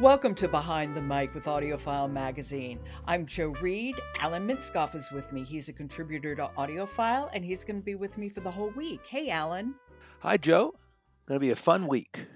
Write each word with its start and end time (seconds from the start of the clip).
Welcome 0.00 0.34
to 0.34 0.48
Behind 0.48 0.94
the 0.94 1.00
Mic 1.00 1.34
with 1.34 1.46
AudioFile 1.46 2.12
Magazine. 2.12 2.78
I'm 3.06 3.24
Jo 3.24 3.54
Reed. 3.62 3.94
Alan 4.20 4.46
Minskoff 4.46 4.94
is 4.94 5.10
with 5.10 5.32
me. 5.32 5.42
He's 5.42 5.70
a 5.70 5.72
contributor 5.72 6.34
to 6.34 6.50
AudioFile, 6.58 7.30
and 7.32 7.42
he's 7.42 7.64
going 7.64 7.80
to 7.80 7.84
be 7.84 7.94
with 7.94 8.18
me 8.18 8.28
for 8.28 8.40
the 8.40 8.50
whole 8.50 8.68
week. 8.76 9.06
Hey, 9.06 9.30
Alan. 9.30 9.74
Hi, 10.20 10.36
Jo. 10.36 10.74
Going 11.24 11.36
to 11.36 11.44
be 11.44 11.50
a 11.50 11.56
fun 11.56 11.86
week. 11.86 12.26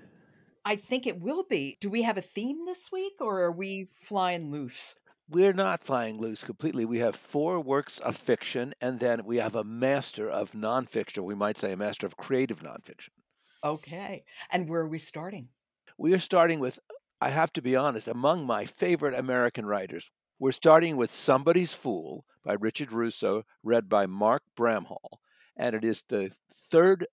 I 0.65 0.75
think 0.77 1.07
it 1.07 1.21
will 1.21 1.45
be. 1.45 1.77
Do 1.83 1.91
we 1.91 2.01
have 2.01 2.17
a 2.17 2.23
theme 2.23 2.65
this 2.65 2.91
week, 2.91 3.17
or 3.21 3.43
are 3.43 3.53
we 3.53 3.91
flying 3.93 4.51
loose? 4.51 4.97
We're 5.29 5.53
not 5.53 5.85
flying 5.85 6.19
loose 6.19 6.43
completely. 6.43 6.87
We 6.87 7.01
have 7.01 7.15
four 7.15 7.61
works 7.61 7.99
of 7.99 8.17
fiction, 8.17 8.73
and 8.81 8.99
then 8.99 9.27
we 9.27 9.37
have 9.37 9.55
a 9.55 9.65
master 9.65 10.31
of 10.31 10.53
nonfiction. 10.53 11.25
We 11.25 11.35
might 11.35 11.59
say 11.59 11.73
a 11.73 11.77
master 11.77 12.07
of 12.07 12.17
creative 12.17 12.63
nonfiction. 12.63 13.11
Okay. 13.63 14.25
And 14.51 14.67
where 14.67 14.81
are 14.81 14.89
we 14.89 14.99
starting? 14.99 15.49
We 15.99 16.15
are 16.15 16.19
starting 16.19 16.61
with 16.61 16.81
I 17.23 17.29
have 17.29 17.53
to 17.53 17.63
be 17.63 17.77
honest, 17.77 18.09
among 18.09 18.47
my 18.47 18.65
favorite 18.65 19.15
American 19.15 19.67
writers. 19.67 20.11
We're 20.39 20.53
starting 20.53 20.97
with 20.97 21.13
Somebody's 21.13 21.75
Fool 21.75 22.25
by 22.43 22.55
Richard 22.55 22.93
Russo, 22.93 23.43
read 23.63 23.91
by 23.91 24.07
Mark 24.07 24.43
Bramhall. 24.57 25.19
And 25.57 25.77
it 25.77 25.85
is 25.85 26.03
the 26.09 26.33
third 26.71 27.07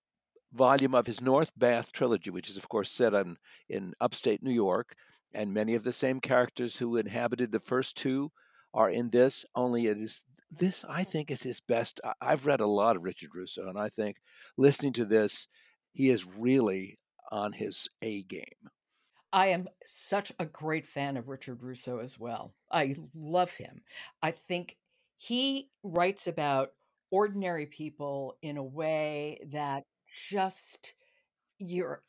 volume 0.54 0.94
of 0.94 1.06
his 1.06 1.20
North 1.20 1.50
Bath 1.58 1.92
trilogy, 1.92 2.30
which 2.30 2.48
is, 2.48 2.56
of 2.56 2.70
course, 2.70 2.90
set 2.90 3.12
in, 3.12 3.36
in 3.68 3.92
upstate 4.00 4.42
New 4.42 4.50
York. 4.50 4.94
And 5.34 5.52
many 5.52 5.74
of 5.74 5.84
the 5.84 5.92
same 5.92 6.20
characters 6.20 6.74
who 6.74 6.96
inhabited 6.96 7.52
the 7.52 7.60
first 7.60 7.94
two 7.94 8.32
are 8.72 8.88
in 8.88 9.10
this, 9.10 9.44
only 9.54 9.88
it 9.88 9.98
is 9.98 10.24
this, 10.50 10.86
I 10.88 11.04
think, 11.04 11.30
is 11.30 11.42
his 11.42 11.60
best. 11.60 12.00
I've 12.22 12.46
read 12.46 12.60
a 12.60 12.66
lot 12.66 12.96
of 12.96 13.02
Richard 13.02 13.34
Russo, 13.34 13.68
and 13.68 13.78
I 13.78 13.90
think 13.90 14.16
listening 14.56 14.94
to 14.94 15.04
this, 15.04 15.48
he 15.92 16.08
is 16.08 16.24
really 16.26 16.98
on 17.30 17.52
his 17.52 17.88
A 18.00 18.22
game. 18.22 18.70
I 19.32 19.48
am 19.48 19.68
such 19.84 20.32
a 20.38 20.46
great 20.46 20.86
fan 20.86 21.16
of 21.16 21.28
Richard 21.28 21.62
Russo 21.62 21.98
as 21.98 22.18
well. 22.18 22.54
I 22.70 22.96
love 23.14 23.52
him. 23.52 23.82
I 24.22 24.30
think 24.30 24.76
he 25.18 25.70
writes 25.82 26.26
about 26.26 26.70
ordinary 27.10 27.66
people 27.66 28.36
in 28.42 28.56
a 28.56 28.64
way 28.64 29.40
that 29.52 29.84
just 30.10 30.94
you're 31.58 32.02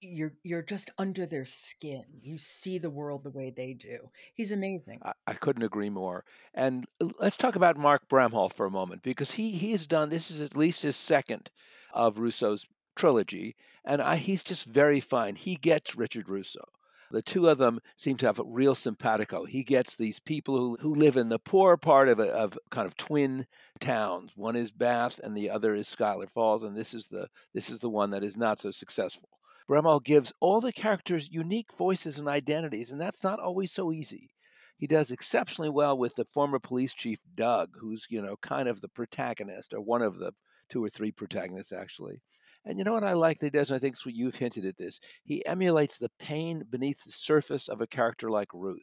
you're 0.00 0.34
you're 0.44 0.62
just 0.62 0.90
under 0.98 1.26
their 1.26 1.44
skin. 1.44 2.04
You 2.20 2.38
see 2.38 2.78
the 2.78 2.90
world 2.90 3.24
the 3.24 3.30
way 3.30 3.50
they 3.50 3.72
do. 3.72 4.10
He's 4.34 4.52
amazing. 4.52 5.00
I, 5.02 5.12
I 5.26 5.34
couldn't 5.34 5.62
agree 5.62 5.90
more. 5.90 6.24
And 6.54 6.86
let's 7.18 7.36
talk 7.36 7.56
about 7.56 7.76
Mark 7.76 8.08
Bramhall 8.08 8.52
for 8.52 8.66
a 8.66 8.70
moment 8.70 9.02
because 9.02 9.30
he 9.30 9.52
he 9.52 9.72
has 9.72 9.86
done 9.86 10.08
this 10.08 10.30
is 10.30 10.40
at 10.40 10.56
least 10.56 10.82
his 10.82 10.96
second 10.96 11.50
of 11.92 12.18
Russo's 12.18 12.66
trilogy, 12.98 13.56
and 13.84 14.02
I, 14.02 14.16
he's 14.16 14.42
just 14.42 14.66
very 14.66 15.00
fine. 15.00 15.36
He 15.36 15.56
gets 15.56 15.96
Richard 15.96 16.28
Russo. 16.28 16.64
The 17.10 17.22
two 17.22 17.48
of 17.48 17.56
them 17.56 17.80
seem 17.96 18.18
to 18.18 18.26
have 18.26 18.38
a 18.38 18.44
real 18.44 18.74
simpatico. 18.74 19.46
He 19.46 19.64
gets 19.64 19.96
these 19.96 20.20
people 20.20 20.58
who, 20.58 20.76
who 20.78 20.94
live 20.94 21.16
in 21.16 21.30
the 21.30 21.38
poor 21.38 21.78
part 21.78 22.08
of, 22.08 22.20
a, 22.20 22.28
of 22.34 22.58
kind 22.70 22.86
of 22.86 22.98
twin 22.98 23.46
towns. 23.80 24.32
One 24.36 24.56
is 24.56 24.70
Bath 24.70 25.18
and 25.24 25.34
the 25.34 25.48
other 25.48 25.74
is 25.74 25.88
Schuyler 25.88 26.26
Falls, 26.26 26.64
and 26.64 26.76
this 26.76 26.92
is 26.92 27.06
the 27.06 27.28
this 27.54 27.70
is 27.70 27.80
the 27.80 27.88
one 27.88 28.10
that 28.10 28.22
is 28.22 28.36
not 28.36 28.58
so 28.58 28.70
successful. 28.70 29.30
Bramhall 29.66 30.04
gives 30.04 30.34
all 30.40 30.60
the 30.60 30.72
characters 30.72 31.30
unique 31.30 31.72
voices 31.72 32.18
and 32.18 32.28
identities, 32.28 32.90
and 32.90 33.00
that's 33.00 33.24
not 33.24 33.40
always 33.40 33.72
so 33.72 33.90
easy. 33.90 34.34
He 34.76 34.86
does 34.86 35.10
exceptionally 35.10 35.70
well 35.70 35.96
with 35.96 36.14
the 36.14 36.26
former 36.26 36.58
police 36.58 36.92
chief 36.92 37.20
Doug, 37.34 37.70
who's 37.80 38.06
you 38.10 38.20
know 38.20 38.36
kind 38.42 38.68
of 38.68 38.82
the 38.82 38.88
protagonist 38.88 39.72
or 39.72 39.80
one 39.80 40.02
of 40.02 40.18
the 40.18 40.32
two 40.68 40.84
or 40.84 40.90
three 40.90 41.12
protagonists 41.12 41.72
actually. 41.72 42.20
And 42.68 42.78
you 42.78 42.84
know 42.84 42.92
what 42.92 43.02
I 43.02 43.14
like 43.14 43.38
that 43.38 43.46
he 43.46 43.50
does, 43.50 43.70
and 43.70 43.76
I 43.76 43.78
think 43.78 43.96
you've 44.04 44.36
hinted 44.36 44.66
at 44.66 44.76
this? 44.76 45.00
He 45.24 45.44
emulates 45.46 45.96
the 45.96 46.10
pain 46.18 46.64
beneath 46.68 47.02
the 47.02 47.12
surface 47.12 47.66
of 47.66 47.80
a 47.80 47.86
character 47.86 48.30
like 48.30 48.52
Ruth. 48.52 48.82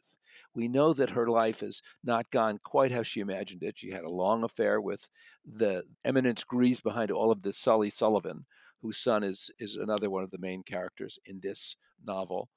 We 0.54 0.66
know 0.66 0.92
that 0.92 1.10
her 1.10 1.28
life 1.28 1.60
has 1.60 1.82
not 2.02 2.28
gone 2.32 2.58
quite 2.64 2.90
how 2.90 3.04
she 3.04 3.20
imagined 3.20 3.62
it. 3.62 3.78
She 3.78 3.92
had 3.92 4.02
a 4.02 4.12
long 4.12 4.42
affair 4.42 4.80
with 4.80 5.06
the 5.44 5.84
éminence 6.04 6.44
grise 6.44 6.80
behind 6.80 7.12
all 7.12 7.30
of 7.30 7.42
this, 7.42 7.58
Sully 7.58 7.88
Sullivan, 7.88 8.44
whose 8.82 8.98
son 8.98 9.22
is 9.22 9.50
is 9.60 9.76
another 9.76 10.10
one 10.10 10.24
of 10.24 10.32
the 10.32 10.38
main 10.38 10.64
characters 10.64 11.16
in 11.24 11.38
this 11.40 11.76
novel. 12.04 12.48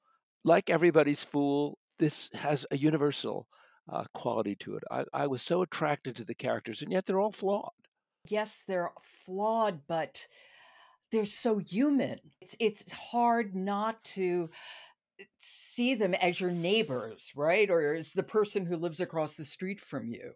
Like 0.42 0.68
everybody's 0.68 1.22
fool, 1.22 1.78
this 2.00 2.28
has 2.34 2.66
a 2.72 2.76
universal 2.76 3.46
uh, 3.88 4.04
quality 4.14 4.56
to 4.56 4.74
it. 4.74 4.82
I, 4.90 5.04
I 5.14 5.26
was 5.28 5.42
so 5.42 5.62
attracted 5.62 6.16
to 6.16 6.24
the 6.24 6.34
characters, 6.34 6.82
and 6.82 6.90
yet 6.90 7.06
they're 7.06 7.20
all 7.20 7.30
flawed. 7.30 7.70
Yes, 8.26 8.64
they're 8.66 8.90
flawed, 9.00 9.80
but 9.86 10.26
they're 11.10 11.24
so 11.24 11.58
human. 11.58 12.20
It's 12.40 12.56
it's 12.60 12.92
hard 12.92 13.54
not 13.54 14.02
to 14.04 14.50
eh, 15.18 15.24
see 15.38 15.94
them 15.94 16.14
as 16.14 16.40
your 16.40 16.50
neighbors, 16.50 17.32
right? 17.36 17.68
Or 17.70 17.94
as 17.94 18.12
the 18.12 18.22
person 18.22 18.66
who 18.66 18.76
lives 18.76 19.00
across 19.00 19.36
the 19.36 19.44
street 19.44 19.80
from 19.80 20.06
you. 20.06 20.32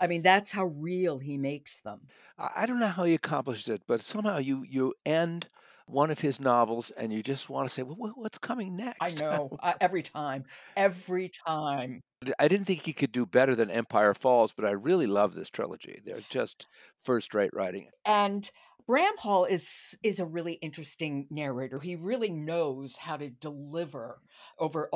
I 0.00 0.06
mean, 0.06 0.22
that's 0.22 0.52
how 0.52 0.66
real 0.66 1.18
he 1.18 1.38
makes 1.38 1.80
them. 1.80 2.00
I 2.38 2.66
don't 2.66 2.80
know 2.80 2.86
how 2.86 3.04
he 3.04 3.14
accomplishes 3.14 3.68
it, 3.68 3.82
but 3.86 4.02
somehow 4.02 4.38
you 4.38 4.62
you 4.68 4.94
end 5.06 5.48
one 5.86 6.10
of 6.10 6.20
his 6.20 6.40
novels 6.40 6.90
and 6.96 7.12
you 7.12 7.22
just 7.22 7.48
want 7.48 7.68
to 7.68 7.74
say, 7.74 7.82
well, 7.82 8.12
what's 8.14 8.38
coming 8.38 8.76
next? 8.76 8.98
I 9.00 9.10
know 9.20 9.50
uh, 9.62 9.74
every 9.80 10.02
time, 10.02 10.44
every 10.76 11.30
time. 11.46 12.02
I 12.38 12.48
didn't 12.48 12.66
think 12.66 12.84
he 12.84 12.92
could 12.92 13.12
do 13.12 13.26
better 13.26 13.54
than 13.54 13.70
Empire 13.70 14.14
Falls, 14.14 14.52
but 14.52 14.64
I 14.64 14.72
really 14.72 15.06
love 15.06 15.34
this 15.34 15.50
trilogy. 15.50 16.00
They're 16.04 16.22
just 16.30 16.66
first 17.04 17.34
rate 17.34 17.50
writing. 17.52 17.88
And 18.04 18.48
Bramhall 18.88 19.50
is 19.50 19.98
is 20.04 20.20
a 20.20 20.24
really 20.24 20.54
interesting 20.54 21.26
narrator. 21.28 21.80
He 21.80 21.96
really 21.96 22.30
knows 22.30 22.98
how 22.98 23.16
to 23.16 23.28
deliver 23.28 24.20
over 24.60 24.88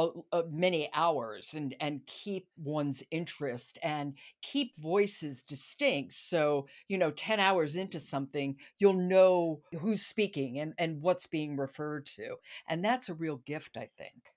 many 0.48 0.88
hours 0.94 1.54
and 1.54 1.74
and 1.80 2.06
keep 2.06 2.46
one's 2.56 3.02
interest 3.10 3.78
and 3.82 4.14
keep 4.42 4.76
voices 4.76 5.42
distinct. 5.42 6.12
So 6.12 6.68
you 6.86 6.98
know, 6.98 7.10
ten 7.10 7.40
hours 7.40 7.74
into 7.74 7.98
something, 7.98 8.58
you'll 8.78 8.92
know 8.92 9.62
who's 9.80 10.02
speaking 10.02 10.60
and 10.60 10.72
and 10.78 11.02
what's 11.02 11.26
being 11.26 11.56
referred 11.56 12.06
to, 12.06 12.36
and 12.68 12.84
that's 12.84 13.08
a 13.08 13.14
real 13.14 13.38
gift, 13.38 13.76
I 13.76 13.88
think. 13.98 14.30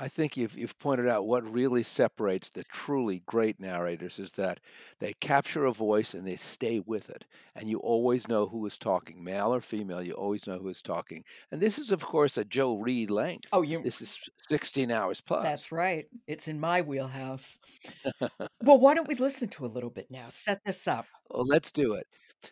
I 0.00 0.08
think 0.08 0.36
you've, 0.36 0.56
you've 0.56 0.78
pointed 0.78 1.08
out 1.08 1.26
what 1.26 1.50
really 1.52 1.82
separates 1.82 2.50
the 2.50 2.64
truly 2.64 3.22
great 3.26 3.58
narrators 3.58 4.18
is 4.18 4.32
that 4.32 4.60
they 5.00 5.14
capture 5.14 5.64
a 5.64 5.72
voice 5.72 6.14
and 6.14 6.26
they 6.26 6.36
stay 6.36 6.80
with 6.80 7.10
it. 7.10 7.24
And 7.56 7.68
you 7.68 7.78
always 7.78 8.28
know 8.28 8.46
who 8.46 8.64
is 8.66 8.78
talking, 8.78 9.22
male 9.22 9.52
or 9.54 9.60
female, 9.60 10.02
you 10.02 10.12
always 10.12 10.46
know 10.46 10.58
who 10.58 10.68
is 10.68 10.82
talking. 10.82 11.24
And 11.50 11.60
this 11.60 11.78
is, 11.78 11.90
of 11.90 12.04
course, 12.04 12.36
a 12.36 12.44
Jo 12.44 12.76
Reed 12.76 13.10
length. 13.10 13.48
Oh, 13.52 13.62
you. 13.62 13.82
This 13.82 14.00
is 14.00 14.18
16 14.48 14.90
hours 14.90 15.20
plus. 15.20 15.42
That's 15.42 15.72
right. 15.72 16.06
It's 16.26 16.48
in 16.48 16.60
my 16.60 16.82
wheelhouse. 16.82 17.58
well, 18.62 18.78
why 18.78 18.94
don't 18.94 19.08
we 19.08 19.14
listen 19.16 19.48
to 19.48 19.64
a 19.64 19.66
little 19.66 19.90
bit 19.90 20.10
now? 20.10 20.26
Set 20.28 20.60
this 20.64 20.86
up. 20.86 21.06
Well, 21.30 21.46
let's 21.46 21.72
do 21.72 21.94
it. 21.94 22.06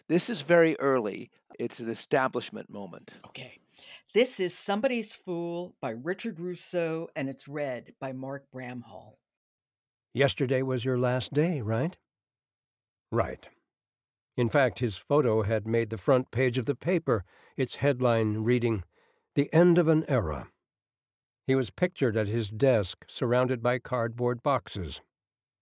This 0.08 0.30
is 0.30 0.40
very 0.40 0.78
early. 0.80 1.30
It's 1.58 1.80
an 1.80 1.88
establishment 1.88 2.68
moment. 2.68 3.12
Okay. 3.28 3.60
This 4.14 4.41
is 4.41 4.56
Somebody's 4.56 5.14
Fool 5.14 5.75
by 5.81 5.91
Richard 5.91 6.41
Russo, 6.41 7.09
and 7.14 7.28
it's 7.28 7.47
read 7.48 7.92
by 8.00 8.12
Mark 8.12 8.47
Bramhall. 8.50 9.19
Yesterday 10.14 10.62
was 10.62 10.84
your 10.84 10.98
last 10.98 11.34
day, 11.34 11.60
right? 11.60 11.97
Right. 13.12 13.48
In 14.36 14.48
fact, 14.48 14.78
his 14.78 14.97
photo 14.97 15.42
had 15.42 15.66
made 15.66 15.91
the 15.91 15.98
front 15.98 16.31
page 16.31 16.56
of 16.56 16.66
the 16.66 16.75
paper, 16.75 17.25
its 17.56 17.76
headline 17.76 18.38
reading, 18.38 18.84
The 19.34 19.53
End 19.53 19.76
of 19.76 19.88
an 19.88 20.04
Era. 20.09 20.48
He 21.47 21.54
was 21.54 21.70
pictured 21.70 22.16
at 22.16 22.28
his 22.28 22.50
desk, 22.50 23.04
surrounded 23.09 23.62
by 23.62 23.78
cardboard 23.78 24.42
boxes. 24.42 25.00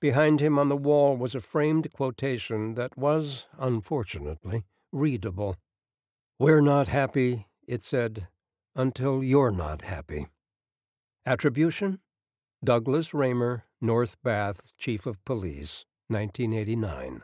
Behind 0.01 0.41
him 0.41 0.59
on 0.59 0.69
the 0.69 0.77
wall 0.77 1.17
was 1.17 1.35
a 1.35 1.41
framed 1.41 1.93
quotation 1.93 2.75
that 2.75 2.97
was, 2.97 3.47
unfortunately, 3.59 4.65
readable. 4.93 5.57
We're 6.39 6.61
not 6.61 6.89
happy, 6.89 7.47
it 7.67 7.83
said, 7.83 8.29
until 8.75 9.23
you're 9.23 9.51
not 9.51 9.83
happy. 9.83 10.27
Attribution 11.27 12.01
Douglas 12.65 13.13
Raymer, 13.13 13.65
North 13.81 14.17
Bath 14.23 14.63
Chief 14.79 15.07
of 15.07 15.23
Police, 15.25 15.85
1989. 16.09 17.23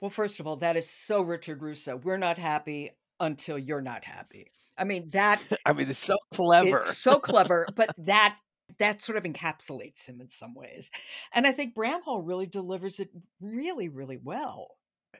Well, 0.00 0.10
first 0.10 0.40
of 0.40 0.46
all, 0.46 0.56
that 0.56 0.76
is 0.76 0.88
so 0.88 1.22
Richard 1.22 1.62
Russo. 1.62 1.96
We're 1.96 2.16
not 2.16 2.38
happy 2.38 2.90
until 3.18 3.58
you're 3.58 3.82
not 3.82 4.04
happy. 4.04 4.50
I 4.78 4.84
mean, 4.84 5.08
that. 5.12 5.40
I 5.66 5.72
mean, 5.72 5.90
it's 5.90 6.04
so 6.04 6.16
clever. 6.32 6.78
It's 6.78 6.98
so 6.98 7.18
clever, 7.18 7.66
but 7.74 7.90
that 7.98 8.36
that 8.78 9.02
sort 9.02 9.18
of 9.18 9.24
encapsulates 9.24 10.06
him 10.06 10.20
in 10.20 10.28
some 10.28 10.54
ways. 10.54 10.90
And 11.32 11.46
I 11.46 11.52
think 11.52 11.74
Bramhall 11.74 12.26
really 12.26 12.46
delivers 12.46 13.00
it 13.00 13.10
really, 13.40 13.88
really 13.88 14.18
well 14.22 14.76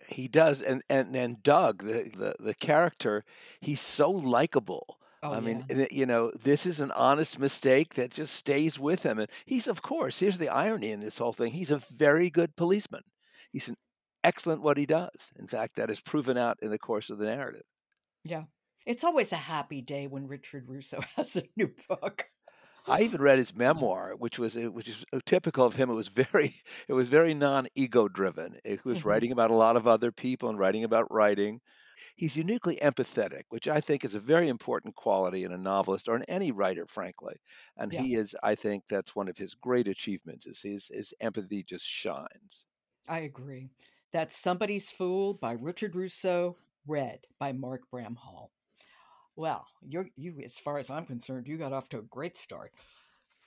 he 0.08 0.28
does 0.28 0.60
and 0.62 0.82
and 0.88 1.14
and 1.14 1.43
doug 1.43 1.84
the 1.84 2.10
the, 2.16 2.34
the 2.40 2.54
character 2.54 3.25
he's 3.60 3.81
so 3.81 4.10
likable. 4.10 4.99
Oh, 5.25 5.34
i 5.34 5.38
mean 5.38 5.64
you 5.93 6.04
know 6.04 6.32
this 6.43 6.66
is 6.66 6.81
an 6.81 6.90
honest 6.93 7.38
mistake 7.38 7.94
that 7.94 8.10
just 8.10 8.34
stays 8.34 8.76
with 8.76 9.04
him 9.04 9.20
and 9.20 9.31
he's 9.46 9.69
of 9.69 9.81
course 9.81 10.19
here's 10.19 10.38
the 10.38 10.49
irony 10.49 10.90
in 10.90 10.99
this 10.99 11.19
whole 11.19 11.32
thing 11.32 11.52
he's 11.52 11.70
a 11.70 11.78
very 11.78 12.28
good 12.28 12.56
policeman. 12.56 13.02
He's 13.52 13.69
an 13.69 13.76
excellent 14.25 14.62
what 14.62 14.78
he 14.78 14.87
does. 14.87 15.31
In 15.38 15.46
fact 15.46 15.76
that 15.76 15.90
is 15.90 16.00
proven 16.00 16.37
out 16.37 16.58
in 16.60 16.70
the 16.70 16.78
course 16.78 17.08
of 17.08 17.19
the 17.19 17.26
narrative. 17.26 17.62
Yeah. 18.25 18.44
It's 18.84 19.05
always 19.05 19.32
a 19.32 19.37
happy 19.37 19.81
day 19.81 20.08
when 20.08 20.26
richard 20.26 20.69
russo 20.69 21.00
has 21.16 21.37
a 21.37 21.44
new 21.56 21.70
book 21.88 22.26
I 22.87 23.02
even 23.02 23.20
read 23.20 23.38
his 23.38 23.55
memoir, 23.55 24.14
which 24.14 24.38
was 24.38 24.56
uh, 24.56 24.70
which 24.70 24.87
is 24.88 25.05
uh, 25.12 25.19
typical 25.26 25.67
of 25.67 25.75
him. 25.75 25.90
It 25.90 25.94
was 25.94 26.06
very 26.08 26.62
it 26.88 26.93
was 26.93 27.08
very 27.08 27.34
non-ego 27.34 28.06
driven. 28.08 28.61
He 28.64 28.79
was 28.84 29.05
Mhm. 29.05 29.05
writing 29.05 29.32
about 29.32 29.50
a 29.50 29.55
lot 29.56 29.76
of 29.76 29.88
other 29.88 30.12
people 30.12 30.49
and 30.49 30.58
writing 30.58 30.84
about 30.84 31.11
writing. 31.12 31.61
He's 32.17 32.37
uniquely 32.37 32.76
empathetic, 32.76 33.44
which 33.50 33.69
I 33.69 33.81
think 33.81 34.05
is 34.05 34.14
a 34.14 34.20
very 34.20 34.49
important 34.49 34.96
quality 34.96 35.44
in 35.44 35.52
a 35.52 35.58
novelist 35.58 36.08
or 36.08 36.17
in 36.17 36.25
any 36.25 36.52
writer, 36.52 36.87
frankly. 36.88 37.37
And 37.76 37.90
Yeah, 37.90 38.06
he 38.06 38.14
is, 38.17 38.37
I 38.43 38.55
think 38.56 38.84
that's 38.88 39.17
one 39.17 39.29
of 39.29 39.38
his 39.38 39.55
great 39.55 39.88
achievements 39.88 40.46
is 40.46 40.62
his 40.62 40.88
his 40.88 41.14
empathy 41.20 41.64
just 41.64 41.87
shines. 41.87 42.67
I 43.08 43.20
agree. 43.20 43.70
That's 44.12 44.37
Somebody's 44.37 44.90
Fool 44.93 45.34
by 45.34 45.52
Richard 45.52 45.94
Russo, 45.94 46.58
read 46.87 47.26
by 47.38 47.52
Mark 47.52 47.88
Bramhall. 47.90 48.50
Well, 49.37 49.67
you're 49.81 50.08
you 50.17 50.40
as 50.44 50.58
far 50.58 50.79
as 50.79 50.90
I'm 50.90 51.06
concerned, 51.06 51.49
you 51.49 51.56
got 51.56 51.73
off 51.73 51.88
to 51.90 51.99
a 51.99 52.02
great 52.02 52.37
start. 52.37 52.73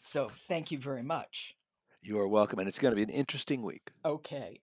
So 0.01 0.29
thank 0.47 0.71
you 0.71 0.77
very 0.77 1.03
much. 1.03 1.55
You 2.01 2.19
are 2.19 2.27
welcome, 2.27 2.59
and 2.59 2.67
it's 2.67 2.79
going 2.79 2.91
to 2.91 2.95
be 2.95 3.03
an 3.03 3.09
interesting 3.09 3.63
week. 3.63 3.91
Okay. 4.03 4.61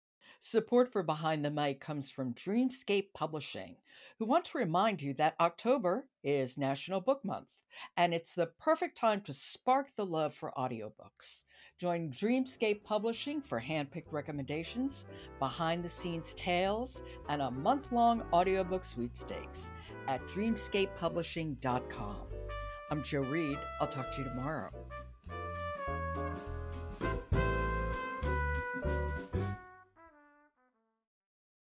Support 0.48 0.92
for 0.92 1.02
Behind 1.02 1.44
the 1.44 1.50
Mic 1.50 1.80
comes 1.80 2.08
from 2.08 2.32
Dreamscape 2.32 3.12
Publishing, 3.12 3.74
who 4.20 4.26
want 4.26 4.44
to 4.44 4.58
remind 4.58 5.02
you 5.02 5.12
that 5.14 5.34
October 5.40 6.06
is 6.22 6.56
National 6.56 7.00
Book 7.00 7.24
Month, 7.24 7.48
and 7.96 8.14
it's 8.14 8.32
the 8.32 8.52
perfect 8.60 8.96
time 8.96 9.22
to 9.22 9.32
spark 9.32 9.88
the 9.96 10.06
love 10.06 10.32
for 10.32 10.52
audiobooks. 10.56 11.46
Join 11.80 12.12
Dreamscape 12.12 12.84
Publishing 12.84 13.40
for 13.40 13.60
handpicked 13.60 14.12
recommendations, 14.12 15.06
behind 15.40 15.82
the 15.82 15.88
scenes 15.88 16.32
tales, 16.34 17.02
and 17.28 17.42
a 17.42 17.50
month 17.50 17.90
long 17.90 18.22
audiobook 18.32 18.84
sweepstakes 18.84 19.72
at 20.06 20.24
dreamscapepublishing.com. 20.28 22.20
I'm 22.92 23.02
Jo 23.02 23.22
Reed. 23.22 23.58
I'll 23.80 23.88
talk 23.88 24.12
to 24.12 24.18
you 24.18 24.28
tomorrow. 24.28 24.70